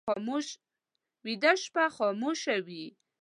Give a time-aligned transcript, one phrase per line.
[1.25, 2.85] ویده شپه خاموشه وي